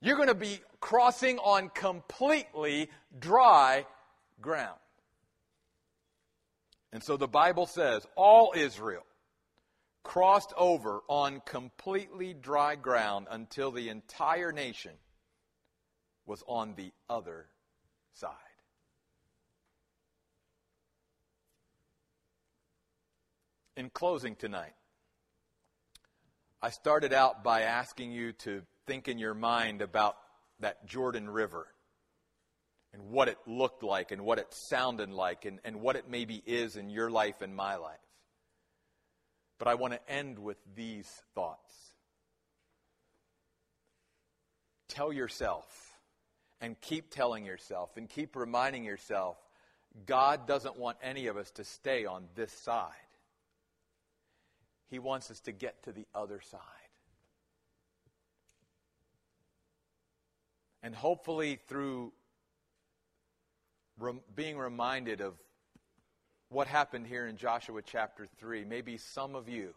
[0.00, 3.86] You're going to be crossing on completely dry
[4.40, 4.78] ground.
[6.92, 9.04] And so the Bible says all Israel
[10.02, 14.92] crossed over on completely dry ground until the entire nation
[16.26, 17.46] was on the other
[18.14, 18.36] side.
[23.76, 24.74] In closing tonight,
[26.60, 30.16] I started out by asking you to think in your mind about
[30.60, 31.71] that Jordan River
[32.92, 36.42] and what it looked like and what it sounded like and, and what it maybe
[36.46, 37.96] is in your life and my life.
[39.58, 41.72] But I want to end with these thoughts.
[44.88, 45.66] Tell yourself
[46.60, 49.36] and keep telling yourself and keep reminding yourself
[50.06, 52.90] God doesn't want any of us to stay on this side.
[54.88, 56.60] He wants us to get to the other side.
[60.82, 62.12] And hopefully, through
[64.02, 65.34] rem- being reminded of
[66.48, 68.64] what happened here in Joshua chapter 3.
[68.64, 69.74] Maybe some of you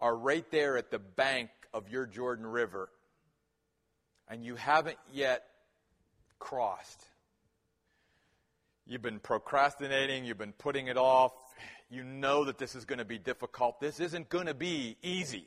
[0.00, 2.90] are right there at the bank of your Jordan River
[4.28, 5.44] and you haven't yet
[6.38, 7.04] crossed.
[8.86, 11.32] You've been procrastinating, you've been putting it off.
[11.90, 13.78] You know that this is going to be difficult.
[13.78, 15.46] This isn't going to be easy.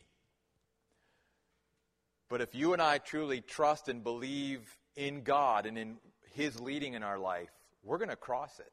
[2.30, 4.62] But if you and I truly trust and believe
[4.96, 5.98] in God and in
[6.34, 7.50] his leading in our life,
[7.84, 8.72] we're going to cross it.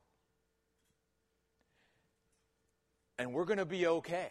[3.18, 4.30] And we're going to be okay.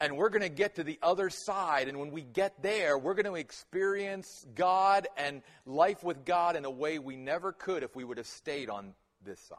[0.00, 1.88] And we're going to get to the other side.
[1.88, 6.64] And when we get there, we're going to experience God and life with God in
[6.64, 9.58] a way we never could if we would have stayed on this side.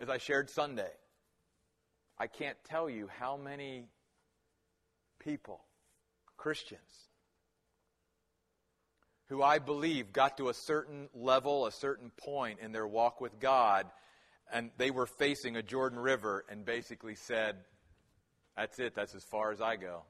[0.00, 0.92] As I shared Sunday,
[2.18, 3.86] I can't tell you how many
[5.18, 5.60] people,
[6.36, 7.09] Christians,
[9.30, 13.38] who I believe got to a certain level, a certain point in their walk with
[13.38, 13.86] God,
[14.52, 17.56] and they were facing a Jordan River and basically said,
[18.56, 20.02] That's it, that's as far as I go.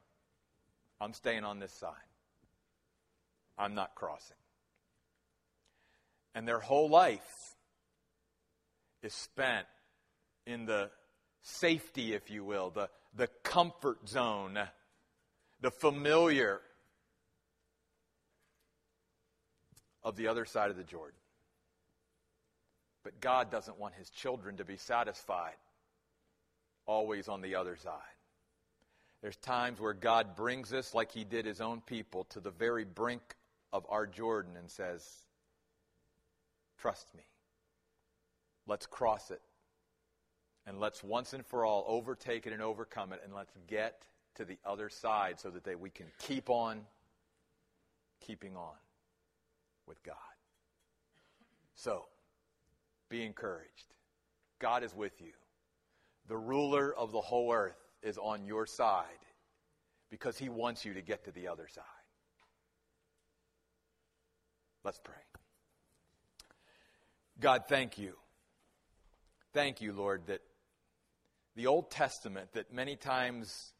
[1.03, 1.93] I'm staying on this side.
[3.59, 4.37] I'm not crossing.
[6.35, 7.55] And their whole life
[9.03, 9.67] is spent
[10.47, 10.91] in the
[11.43, 14.59] safety, if you will, the, the comfort zone,
[15.61, 16.63] the familiar
[20.03, 21.19] of the other side of the Jordan.
[23.03, 25.57] But God doesn't want his children to be satisfied
[26.87, 27.93] always on the other side.
[29.23, 32.85] There's times where God brings us, like he did his own people, to the very
[32.85, 33.23] brink
[33.73, 35.07] of our Jordan and says,
[36.79, 37.23] Trust me.
[38.67, 39.43] Let's cross it.
[40.67, 43.21] And let's once and for all overtake it and overcome it.
[43.25, 44.03] And let's get
[44.37, 46.81] to the other side so that they, we can keep on
[48.21, 48.73] keeping on
[49.91, 50.15] with God.
[51.75, 52.05] So,
[53.09, 53.93] be encouraged.
[54.61, 55.33] God is with you.
[56.29, 59.05] The ruler of the whole earth is on your side
[60.09, 61.85] because he wants you to get to the other side.
[64.85, 65.15] Let's pray.
[67.41, 68.15] God, thank you.
[69.53, 70.41] Thank you, Lord, that
[71.57, 73.73] the Old Testament, that many times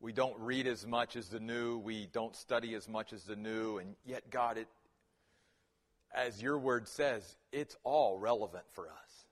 [0.00, 3.36] we don't read as much as the New, we don't study as much as the
[3.36, 4.66] New, and yet, God, it,
[6.18, 9.26] as your word says, it's all relevant for us.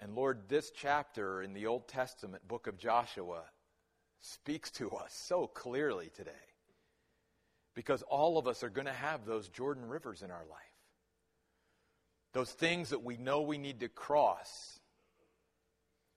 [0.00, 3.42] And Lord, this chapter in the Old Testament book of Joshua
[4.20, 6.30] speaks to us so clearly today.
[7.74, 10.58] Because all of us are going to have those Jordan rivers in our life.
[12.34, 14.78] Those things that we know we need to cross.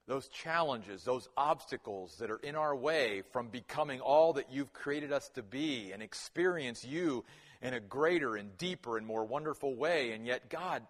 [0.08, 5.14] Those challenges, those obstacles that are in our way from becoming all that you've created
[5.14, 7.24] us to be and experience you
[7.62, 10.12] in a greater and deeper and more wonderful way.
[10.12, 10.84] And yet, God,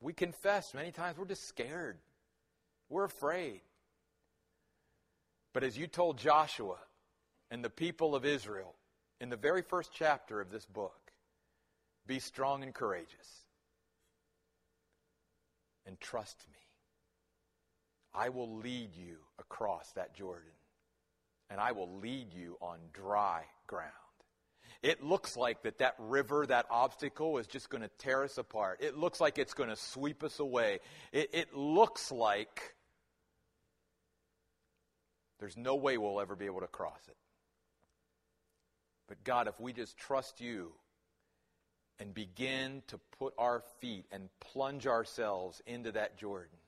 [0.00, 1.98] we confess many times we're just scared.
[2.88, 3.60] We're afraid.
[5.52, 6.78] But as you told Joshua
[7.50, 8.74] and the people of Israel
[9.20, 11.12] in the very first chapter of this book,
[12.06, 13.44] be strong and courageous
[15.86, 16.58] and trust me.
[18.14, 20.52] I will lead you across that Jordan,
[21.50, 23.90] and I will lead you on dry ground.
[24.84, 28.80] It looks like that that river, that obstacle is just going to tear us apart.
[28.82, 30.80] It looks like it's going to sweep us away.
[31.10, 32.74] It, it looks like
[35.40, 37.16] there's no way we'll ever be able to cross it.
[39.08, 40.72] But God, if we just trust you
[41.98, 46.58] and begin to put our feet and plunge ourselves into that Jordan,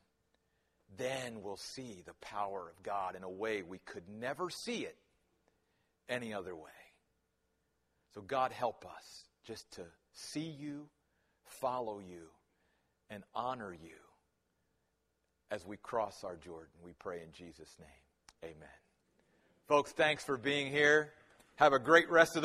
[0.96, 4.96] then we'll see the power of God in a way we could never see it
[6.08, 6.70] any other way.
[8.16, 9.82] So, God, help us just to
[10.14, 10.88] see you,
[11.44, 12.28] follow you,
[13.10, 13.98] and honor you
[15.50, 16.72] as we cross our Jordan.
[16.82, 18.42] We pray in Jesus' name.
[18.42, 18.68] Amen.
[19.68, 21.12] Folks, thanks for being here.
[21.56, 22.44] Have a great rest of the week.